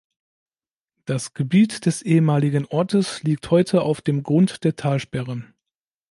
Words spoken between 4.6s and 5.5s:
der Talsperre.